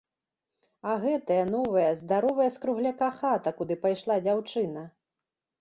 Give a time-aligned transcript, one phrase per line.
[0.93, 4.89] А гэтая, новая, здаровая, з кругляка хата, куды пайшла дзяўчына!